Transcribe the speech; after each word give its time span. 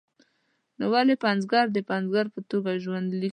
نو 0.77 0.85
ولې 0.93 1.15
پنځګر 1.25 1.65
د 1.71 1.77
پنځګر 1.91 2.25
په 2.33 2.39
توګه 2.51 2.71
ژوند 2.83 3.07
لیک 3.09 3.19
لیکي. 3.21 3.29